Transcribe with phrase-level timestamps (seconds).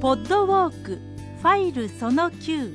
[0.00, 0.98] ポッドウォーク
[1.42, 2.72] ファイルその9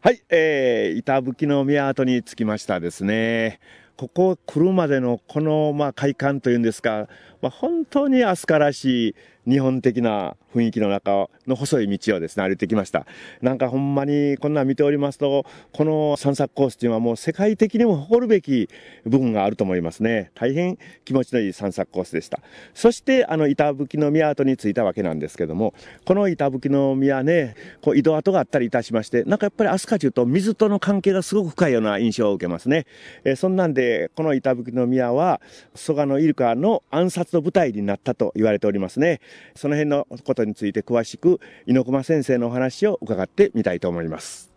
[0.00, 3.58] はい、えー、板吹の宮跡に着きましたですね。
[3.96, 7.08] ここ来るまでのこの、まあ、会館というんですか、
[7.42, 9.14] まあ、本当に飛鳥らしい
[9.46, 13.06] 日本的な雰囲気の中の細い道をですね、歩いてきました。
[13.42, 18.68] なんかほんまにこんなん見ておりますと、この散策コースというのはもう世界的にも誇るべき
[19.04, 20.30] 部分があると思いますね。
[20.34, 22.40] 大変気持ちのいい散策コースでした。
[22.72, 32.86] そして、あの、板吹の宮跡に着いたわけなんですけども、この板吹の宮ね、こう井戸跡があったりいたしまして、なんかやっぱり飛鳥中と水との関係がすごく深いような印象を受けますね。
[33.24, 35.40] え、そんなんで、この板吹の宮は、
[35.74, 39.20] 蘇我のイルカの暗殺の舞台になったと言われておりますね。
[39.54, 44.53] その辺のことについて詳しく、猪熊先生のお話を伺ってみたいと思います。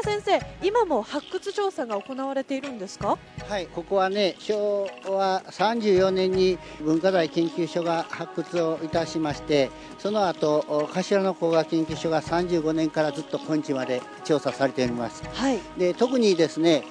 [0.00, 3.18] 猪熊先生、今も発掘調査が行われているんですか？
[3.48, 15.22] はい、ここはね、昭和34年に文化財研究所が発掘をいたしまして、その後、柏の工学研究所が35年からずっと今日まで調査されております。
[15.34, 16.84] はい、で特にですね、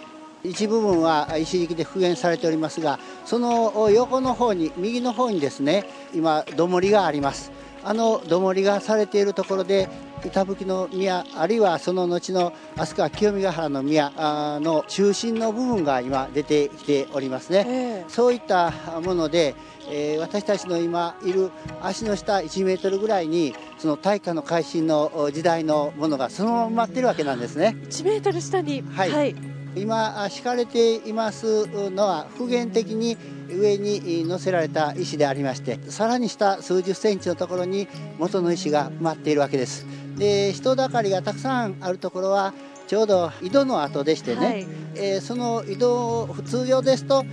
[0.44, 7.52] 一部分は石敷で復元されておりますが、その横の方に、右の方にですね、今、土盛りがあります。
[7.82, 9.88] あの土盛りがされているところで
[10.28, 18.72] 板吹の宮あるいはその後の飛鳥清見ヶ原の宮の中心の部分が今出てきておりますね、えー、そういった
[19.04, 19.56] もので、
[19.90, 27.78] えー、私たちの今いる足の下1メートルぐらいにその大化の改新の時代のものがそのまま待ってるわけなんですね。
[27.84, 28.82] 1メートル下に。
[28.82, 33.18] はい、はい今敷かれていますのは復元的に
[33.50, 39.86] 上に載せられた石でありましてさらに下数十センチのところに元の石が埋まっているわけです。
[40.18, 42.54] で人だかりがたくさんあるところは
[42.88, 47.24] ちょうど井戸の跡でしてね、はい、えー、その井戸通常ですと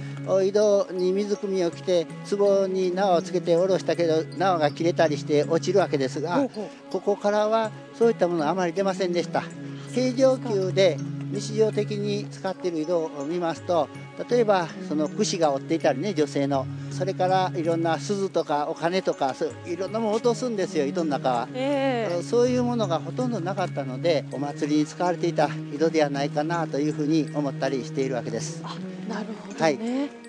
[0.42, 6.46] 井戸に水汲みを着て壺に縄をつけて下ろしたけど縄が切れたりして落ちるわけですが
[6.90, 9.42] ここからはそういったものはあまり出ませんでした。
[9.92, 10.98] 平常級で
[11.32, 13.88] 日常的に使っている井戸を見ますと
[14.30, 19.34] 例えばその櫛が折っていたりね女性のそれからいろんな鈴とかお金とか
[19.66, 28.76] いろんなものを落とすんですよ井戸の中は、えー、そういうものがほとんどなかったのでお祭りに使われていた井戸ではないかなというふうに思ったりしているわけですあ
[29.08, 30.26] なるほど、ね、はい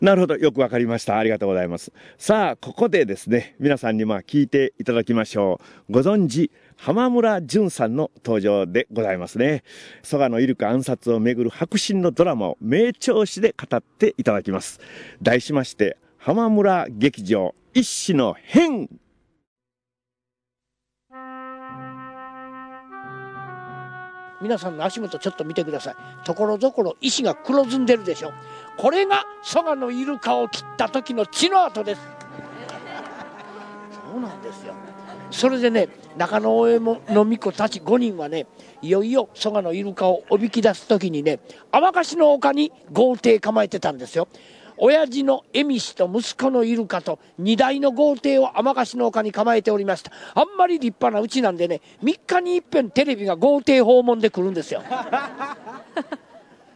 [0.00, 0.36] なるほど。
[0.36, 1.18] よくわかりました。
[1.18, 1.92] ありがとうございます。
[2.16, 5.60] さあ、ここでですね、皆さんにまあ聞いていただきましょ
[5.90, 5.92] う。
[5.92, 6.50] ご存知、
[6.82, 9.64] 浜村淳さんの登場でございますね。
[10.02, 14.80] 蘇我のイルカ暗殺をめぐる白真のドラマを名調子で語っていただきます。
[15.20, 18.88] 題しまして、浜村劇場一子の変。
[24.40, 25.96] 皆さんの足元ちょっと見てください。
[26.24, 28.32] ところどころ石が黒ずんでるでしょ。
[28.78, 32.00] これが蘇我のイルカを切った時の血の跡です。
[34.10, 34.72] そうなんですよ
[35.30, 38.46] それでね中野大江の巫女たち5人はね
[38.82, 44.28] いよいよ蘇我のイルカをおびき出す時にね天橋の丘に豪邸構えてたんですよ。
[44.82, 50.10] 親父の恵美氏と息子のイルカと2台の豪邸を天橋の丘に構えておりました。
[50.34, 54.82] あんまり立派なうちなんでね3日にいっぺんテレビが豪邸訪問で来るんですよ。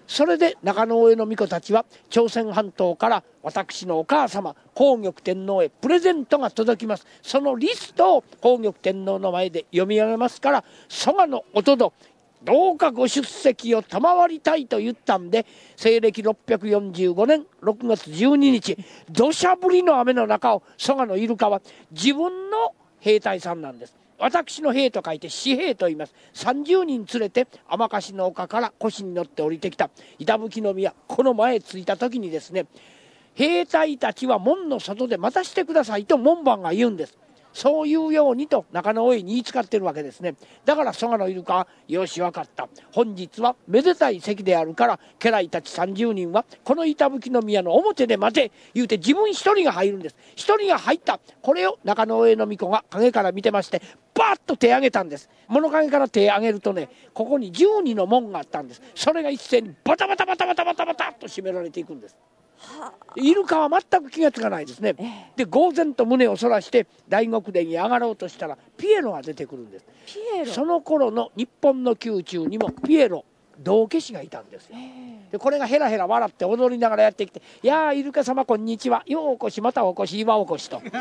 [0.06, 7.06] それで中野上の巫女たちは朝鮮半島から私のお母様皇玉天皇へプレゼントが届きます。
[7.22, 11.92] そのリストを皇玉天皇の前で読み上げますから蘇我のおとど
[12.44, 18.76] どうかご出席を賜りたいと言ったんで西暦645年6月12日
[19.10, 24.03] 土砂降りの雨の中を蘇我のイルカは自分の兵隊さんなんです。
[24.19, 26.14] 私の兵と書いて紙兵と言います。
[26.34, 29.91] 30人連れて甘かしの丘から腰に乗って降りてきた。
[30.19, 32.66] 板吹の宮この前着いた時にですね
[33.34, 37.18] 兵隊たちは門の外で待たしてくださいと門番が言うんです。
[37.54, 40.34] そういうようにと中野大井に言いつかってるわけですね。
[40.65, 42.68] だから蘇我のイルカはよし分かった。
[42.92, 48.53] 本日はめでたい席であるから家来たち30人はこの板吹きの宮の表で待て。
[48.74, 50.16] 言うて自分一人が入るんです。
[50.34, 51.21] 一人が入った。
[51.42, 53.80] これを中野上の巫女が陰から見てまして
[54.15, 55.30] バーッと手上げたんです。
[55.47, 58.83] 物陰から手上げるとねここに12の門があったんです。
[58.97, 62.16] それが一斉にバタバタバタバタバタバタと閉められていくんです。
[63.16, 69.87] イルカは全く気がつかないですね、で呆然と胸をそらして大極殿に上がろうとしたらピエロが出てくるんです。
[70.53, 73.25] その頃の日本の宮中にもピエロ
[73.59, 74.77] 道化師がいたんですよ。
[75.31, 79.03] でこれがヘラヘラ笑って踊りながらやってきて「やあイルカ様こんにちは。
[79.07, 80.81] ようお越しまたお越し今お越し」と。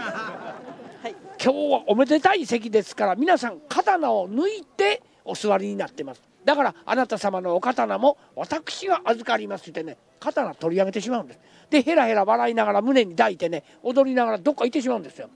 [1.44, 11.40] 今日はおめでたい席ですから皆さん刀を抜いてお座りになってますだからあなた様のお刀も私が預かりますってね刀取り上げてしまうんです。
[11.70, 15.30] でヘラヘラ笑いながら胸に抱いてね踊りながらどっか行ってしまうんですよ。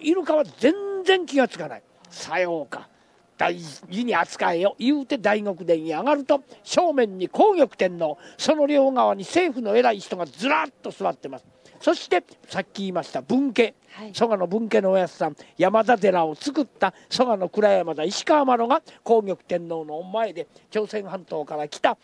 [0.00, 0.74] イルカは全
[1.04, 1.82] 然気がつかない。
[2.08, 2.88] さようか。
[3.36, 4.76] 大事に扱えよ。
[4.78, 11.46] 言うて大極殿に上がると正面に皇玉天皇その両側に政府の偉い人がずらっと座ってます。
[11.80, 21.96] そしてさっき言いました分家、はい、蘇我の分家のおやつさん山田寺を作った蘇我の倉山田石川麻呂が皇玉天皇の前で朝鮮半島から来た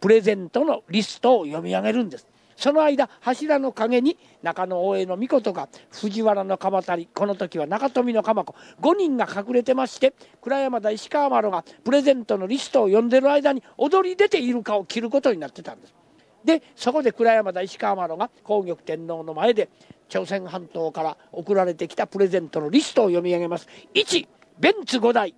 [0.00, 10.12] プレゼントのリストを読み上げるんですその間柱の陰に中野大江の御事が藤原の鎌足りこの時は中富の鎌子5人が隠れてまして
[10.42, 15.97] 倉山田石川麻呂がプレゼントのリストを読んでる間に踊り出てイルカを切ることになってたんです。
[16.44, 19.68] でそこで倉山田石川麻呂が皇玉天皇の前で
[20.08, 23.68] 朝鮮半島から送られてきたプレゼントのリストを読み上げます。
[23.94, 24.26] 1
[24.58, 25.34] ベンツ5台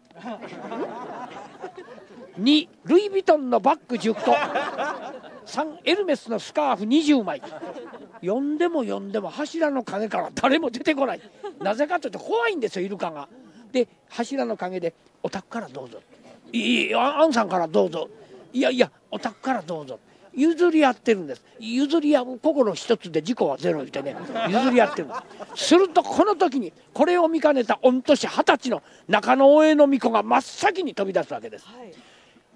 [2.38, 4.32] 2ルイ・ヴィトンのバッグ10個
[5.46, 7.42] 3エルメスのスカーフ20枚。
[8.20, 11.20] 読んでも読んでも柱の陰から誰も出てこない。
[11.58, 13.28] なぜかというと怖いんですよイルカが。
[13.72, 16.00] で柱の陰で「お宅からどうぞ」
[16.52, 18.08] 「いいあんさんからどうぞ」
[18.52, 19.98] 「いやいやお宅からどうぞ」
[20.34, 21.44] 譲り合ってるんです。
[21.58, 24.16] 譲り合う心一つで事故はゼロってね
[24.48, 25.14] 譲り合ってるんで
[25.56, 25.66] す。
[25.66, 31.92] するとこの時にこれを見かねた御年二十歳の中野大江の巫女が真っ先に飛び出すわけです、はい、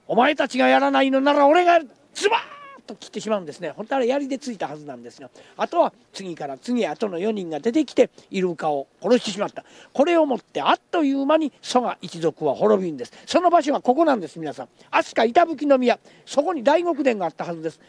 [0.06, 1.80] お前たちがやらないのなら俺が
[2.14, 2.53] ズバー
[2.86, 3.70] と切ってしまうんですね。
[3.70, 9.64] 本当は槍でついたはずなんですがあとは次から次へ後の4人が出てきてイルカを殺してしまった。
[9.92, 13.12] これをもってあっという間に蘇我一族は滅びるんです。
[13.26, 14.68] その場所がここなんです皆さん。
[14.90, 15.98] 飛鳥板吹宮。
[16.26, 17.80] そこに大極殿があったはずです。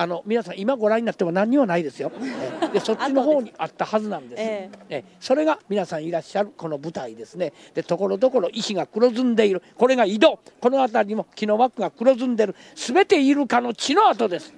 [0.00, 2.12] あの皆さん今ご覧になっても何にもないですよ。
[2.72, 4.40] でそっちの方にあったはずなんです。
[4.42, 7.52] ええそれが皆さんいらっしゃるこの舞台ですね。
[7.74, 14.54] でところどころ石が黒ずんでいるこれが井戸この辺りにも木の枠が黒ずんでる全てイルカの血の跡です。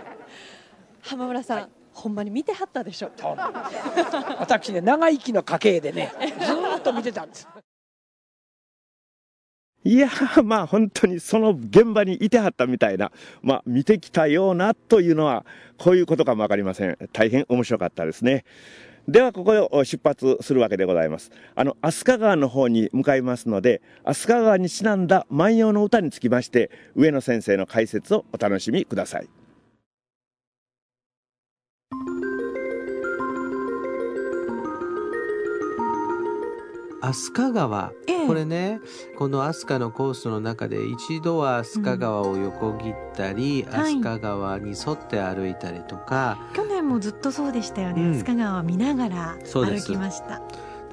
[1.00, 3.10] 浜村さん、はいほんまに見てはったでしょ？
[4.40, 6.12] 私ね長生きの家系でね
[6.44, 7.46] ずっと見てたんです。
[9.86, 10.08] いや
[10.42, 15.44] まあ本当にその現場にいてはったみたいな、まあ見てきたようなというのは、
[15.76, 16.96] こういうことかもわかりません。
[17.12, 18.44] 大変面白かったですね。
[19.06, 21.30] では、ここを出発するわけでございます。
[21.54, 29.28] あの、飛鳥川の方に向かいますので、飛鳥川にちなんだ万葉の歌につきまして、上野先生の解説をお楽しみください。
[37.12, 38.80] 飛鳥川、ええ、これね
[39.18, 50.40] この飛鳥のコースの中で一度は飛鳥川を横切ったり、うん、飛鳥川に沿って歩いたりとか、はい、去年もずっとそうでしたよね、うん、飛鳥川を見ながら歩きました。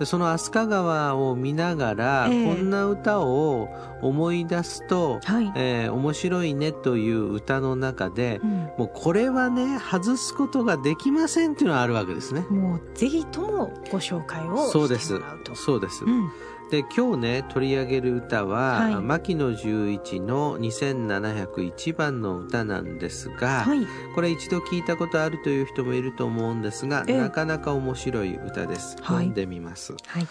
[0.02, 3.70] でその飛鳥川を見ながら、えー、こんな歌を
[4.02, 8.50] 思い出すと、はい、えー、面白いねという歌の中で、うん、
[8.80, 12.48] もうこれはね外すことができませんっていうのがあるわけですね。
[12.50, 15.22] もうぜひともご紹介をそうです。
[15.54, 16.32] そうです、うん
[16.72, 23.86] で今日ね取り上げる歌は、はい、牧野十一の2701番の歌なんですが、はい、
[24.16, 28.96] これ一度聞いたことあるという人もいると思うんですが、なかなか面白い歌です。
[29.02, 29.92] 読んでみます。
[30.08, 30.28] はい、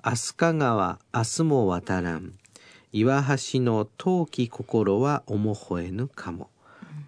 [0.00, 2.34] 飛鳥川明日も渡らん。
[2.92, 6.50] 岩橋の陶器心は思ほえぬかも。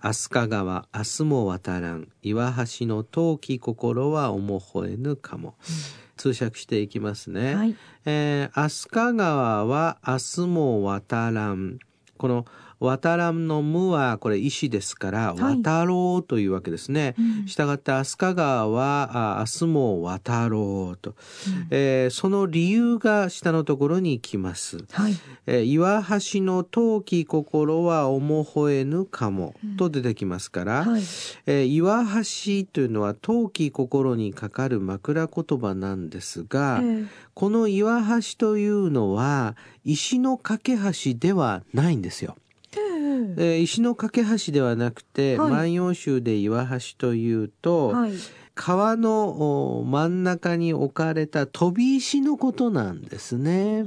[0.01, 2.09] 飛鳥川明日も渡らん。
[2.25, 5.55] 岩橋の陶器心は思ほえぬかも。
[5.69, 7.55] うん通訳していきますね。
[7.57, 7.75] はい、
[8.05, 11.81] えー、飛鳥川は明日も渡らん。
[12.17, 12.45] この
[12.83, 17.15] 渡らんの無はこれ石ですから、渡ろうというわけですね。
[17.47, 21.17] したがって飛鳥川は明日も渡ろうと、うん、
[21.71, 24.85] えー、その理由が下のところに来ます。
[24.91, 25.15] はい、
[25.47, 31.03] えー、岩橋の陶器心は思ほえぬかも、と出てきますから、はい、
[31.47, 42.37] えー、岩橋というのは陶器心にかかる枕言葉なんですが、えー、この岩橋というのは石の架け橋ではないんですよ。
[43.37, 48.13] えー、石の架け橋ではなくて、はい、万葉集で岩橋というと、はい、
[48.55, 53.87] 川の真ん中に置かれた飛び石のことなんですね。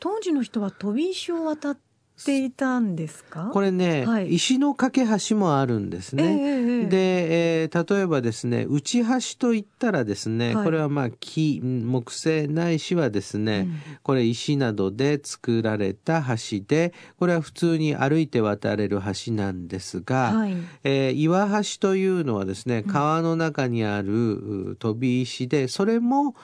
[0.00, 1.78] 当時の人は飛び石を渡っ
[2.22, 3.50] ていたんですか？
[3.52, 6.24] これね、はい、石の架け橋もあるんですね。
[6.24, 20.54] えー、で、えー、例えばですね内橋といったらですね、はい、これはまあ木木製ないしはですね、うん、これ石などで作られた橋でこれは普通に歩いて渡れる橋なんですが、はい、
[20.84, 26.36] えー、岩橋というのはですね川の中にある飛び石でそれも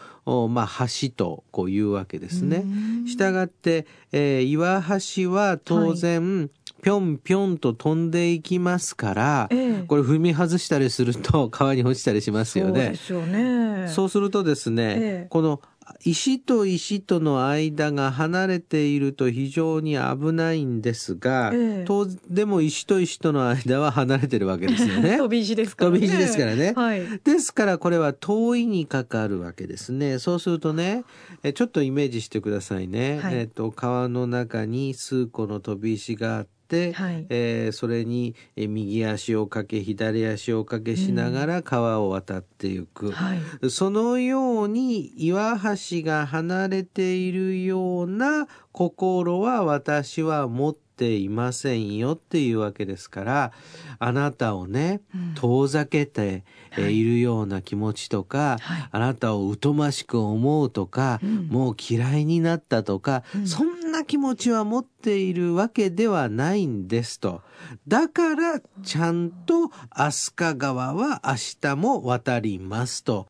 [0.48, 2.64] まあ、橋とこういうわけですね。
[3.06, 6.50] したがって、えー、岩橋は当然、はい
[6.82, 12.94] ぴょんぴょんと飛んでいきますから、ええ、これ踏み外したりすると川に落ちたりしますよね。
[12.96, 13.88] そうね。
[14.08, 15.60] するとですね、え、この
[16.04, 25.16] 石と石との間が離れていると非常に危ないんですが、ええ、とでも石と石との間は離れてるわけですよね。
[25.18, 25.98] 飛び石ですからね。
[25.98, 26.72] 飛び石ですからね。
[26.74, 30.18] はい、ですからこれは遠いにかかるわけですね。
[30.18, 31.04] そうするとね、
[31.42, 33.20] えちょっとイメージしてくださいね。
[33.22, 36.59] はい、えっ、と川の中に数個の飛び石があって、
[36.92, 53.52] はい、えー、それに右足をかけ左足をかけしながら川を渡っていく、うんはい、そのように岩橋が離れているような心は私は持ってていませんよっていうわけですから
[53.98, 55.00] あなたをね、
[55.34, 56.44] 遠ざけて
[56.76, 67.42] いるような気持ちとか、はい、あなたを疎ましく思うとか、うん、もう嫌いになったとか、うん、そんな気持ちは持っているわけではないんですと。
[67.86, 73.26] だからちゃんと飛鳥川は明日も渡りますと。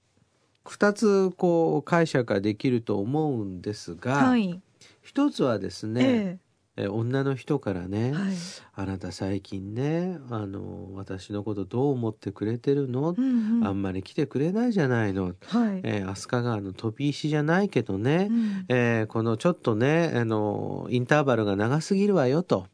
[0.65, 4.61] 二つこう解釈ができると思うんですが、はい、
[5.03, 6.50] 一つはですね、ええ
[6.81, 8.33] え女の人からね、はい、
[8.75, 15.35] あなた最近ねあの私のことどう思ってくれてるの、うんうん、あんまり来てくれないじゃないの、はい。
[15.83, 22.67] えー、飛鳥川の飛び石じゃないけどね、うん、えー、このちょっとねあのインターバルが長すぎるわよと。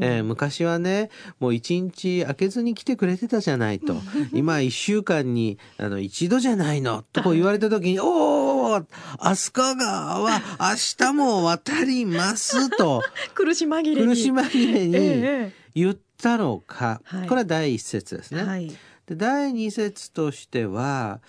[0.00, 3.94] えー、昔はねもう一日空けずに来てくれてたじゃないと。
[4.34, 7.04] 今一週間にあの一度じゃないの。
[7.12, 8.06] とこう言われた時に「お
[8.41, 8.41] お
[8.76, 13.02] 飛鳥川は明日も渡ります」と。
[13.34, 14.08] 苦し紛れに。
[14.08, 18.44] 苦し紛れに言ったのか、えー、これは第一節ですね。
[18.44, 18.68] はい、
[19.06, 21.20] で第二節としては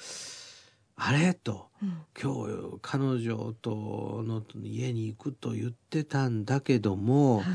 [0.96, 1.34] あれ？
[1.34, 7.46] と、うん、今日彼女との家に行くと言ってたんだけども、はい、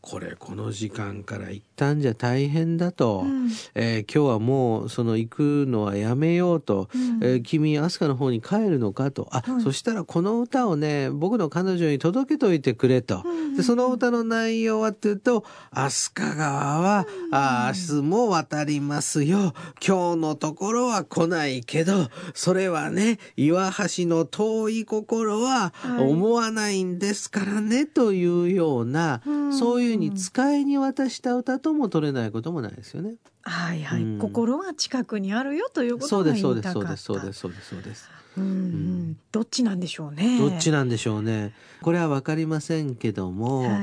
[0.00, 9.28] これこの時間から行ったんじゃ大変だと、うん、えー、今日はもうその行くのはやめようと、うん、えー、君飛鳥の方に帰るのかと。
[9.30, 19.52] あ、そしたらこの歌をね僕の彼女に届けといてくれと、うん、でその歌の内容はっていうと飛鳥川は、あ明日も渡りますよ。
[19.86, 29.22] 今日のところは来ないけどそれはね岩橋の遠い心は思わないんですからね、はい、というような、
[29.58, 33.14] そういううに使いに渡した歌とも取れないこともないですよね。
[33.42, 36.72] はいはい、うん、心は近くにあるよということが言いたかった。
[36.72, 40.38] そうですそうですそうですそうですうん、うん、どっちなんでしょうね。
[40.38, 41.54] どっちなんでしょうね。
[41.82, 43.78] これはわかりませんけども、は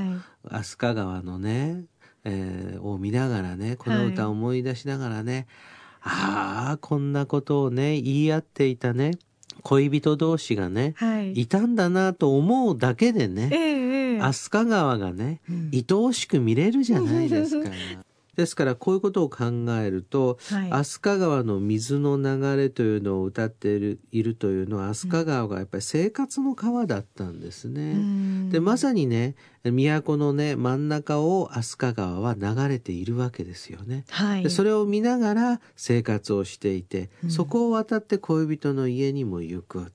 [0.51, 1.86] い、飛鳥川のね、
[2.24, 5.48] えー、を見ながらねこの歌を思い出しながらね、
[6.00, 9.12] はい、ああこんなことをね言い合っていたね
[9.63, 13.87] 恋人同士がね、はい、いたんだなと思うだけでね、えー
[14.21, 17.69] 飛鳥川がね、うん、愛おしく見れるじゃないですか。
[18.38, 19.46] ですからこういうことを考
[19.84, 27.94] えると、はい、飛鳥川の水の流れというのを歌っているいるというのは飛鳥川がやっぱり生活の川だったんですね。
[27.94, 34.06] うん、でまさにね都のね真ん中を飛鳥川は流れているわけですよね。
[34.12, 39.79] はい、でそれを見ながら生活をしていて、うん、そこを渡って恋人の家にも行く。
[39.79, 39.89] はい、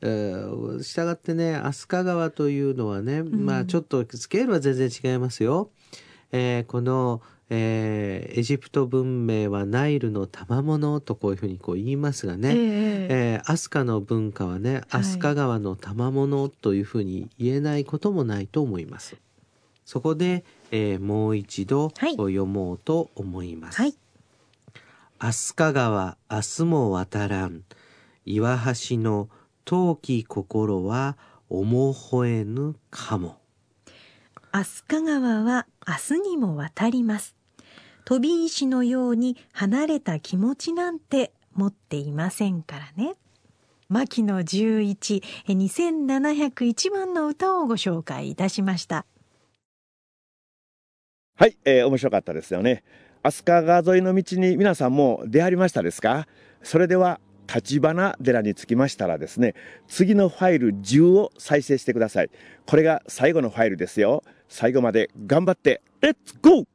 [0.00, 5.70] えー、したがってね飛鳥川というのはね、うん、まあちょっとスケールは全然違いますよ。
[6.32, 7.20] えー、この
[7.54, 12.56] えー、エジプト文明はナイルの賜物とこういうふうにこう言いますがね、えー、
[13.10, 19.18] えー、飛鳥の文化はね飛鳥川の賜物というふうに言えないこともないと思います。
[19.84, 23.82] そこで、えー、もう一度読もうと思います。
[23.82, 23.94] はい、
[25.18, 27.64] 飛鳥川明日も渡らん
[28.24, 29.28] 岩橋の
[29.66, 31.18] 陶器心は
[31.50, 33.36] 思ほえぬかも。
[34.52, 37.41] 飛鳥川は明日にも渡ります。
[38.04, 43.14] 飛び石のように離れた気持ちなんて持っていませんからね。
[43.88, 49.04] 牧野十一2701番の歌をご紹介いたしました。
[51.36, 52.84] はい、えー、面白かったですよね。
[53.22, 56.26] 飛鳥川沿いの道に皆さんも出会いましたですか？
[56.62, 57.20] それでは
[57.54, 59.54] 立花寺に着きましたらですね、
[59.86, 62.30] 次のファイル10を再生してください。
[62.66, 64.24] これが最後のファイルですよ。
[64.48, 66.66] 最後まで頑張って、レッツゴー